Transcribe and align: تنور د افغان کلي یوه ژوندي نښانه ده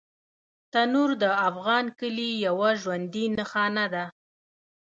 تنور 0.71 1.09
د 1.21 1.23
افغان 1.49 1.85
کلي 1.99 2.29
یوه 2.45 2.69
ژوندي 2.81 3.25
نښانه 3.37 3.85
ده 3.93 4.05